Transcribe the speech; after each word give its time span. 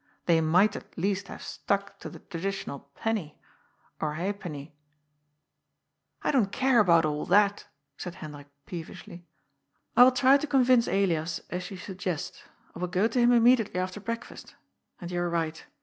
They 0.25 0.41
might 0.41 0.75
at 0.75 0.97
least 0.97 1.27
have 1.27 1.43
stuck 1.43 1.99
to 1.99 2.09
the 2.09 2.17
traditional 2.17 2.89
penny, 2.95 3.39
or 3.99 4.15
halfpenny 4.15 4.73
"^' 6.23 6.23
I 6.23 6.31
don't 6.31 6.51
care 6.51 6.79
about 6.79 7.05
all 7.05 7.23
that," 7.27 7.67
said 7.97 8.15
Hendrik 8.15 8.47
peevishly." 8.65 9.27
I 9.95 10.03
will 10.03 10.11
try 10.11 10.37
to 10.37 10.47
convince 10.47 10.87
Elias, 10.87 11.41
as 11.51 11.69
you 11.69 11.77
suggest. 11.77 12.45
I 12.75 12.79
will 12.79 12.87
go 12.87 13.07
to 13.07 13.19
him 13.19 13.31
immediately 13.31 13.79
after 13.79 13.99
breakfast. 13.99 14.55
And 14.99 15.11
you 15.11 15.19
are 15.21 15.29
right. 15.29 15.63